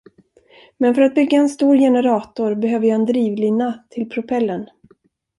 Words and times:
Men 0.77 0.95
för 0.95 1.01
att 1.01 1.15
bygga 1.15 1.37
en 1.37 1.49
stor 1.49 1.77
generator 1.77 2.55
behöver 2.55 2.87
jag 2.87 2.95
en 2.95 3.05
drivlina 3.05 3.83
till 3.89 4.09
propellern. 4.09 4.65